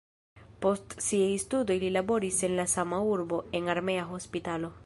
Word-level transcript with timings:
Post 0.65 0.95
siaj 1.07 1.27
studoj 1.43 1.77
li 1.85 1.93
laboris 1.97 2.41
en 2.49 2.57
la 2.63 2.67
sama 2.75 3.05
urbo 3.13 3.43
en 3.61 3.73
armea 3.79 4.13
hospitalo. 4.17 4.79